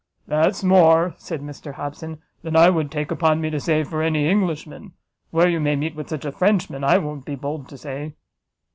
[0.25, 4.27] "That's more," said Mr Hobson, "than I would take upon me to say for any
[4.27, 4.93] Englishman!
[5.29, 8.15] where you may meet with such a Frenchman, I won't be bold to say."